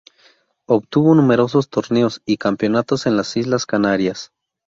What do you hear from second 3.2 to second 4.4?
Islas Canarias.